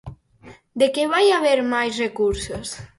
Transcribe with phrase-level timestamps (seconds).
[0.79, 2.67] ¿De que vai haber máis recursos?